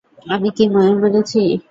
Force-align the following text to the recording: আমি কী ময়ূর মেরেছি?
আমি 0.33 0.49
কী 0.55 0.63
ময়ূর 0.73 0.97
মেরেছি? 1.01 1.41